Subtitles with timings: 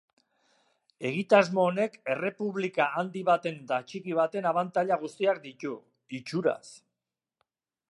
[1.09, 5.77] Egitasmo honek errepublika handi baten eta txiki baten abantaila guztiak ditu,
[6.21, 6.63] itxuraz.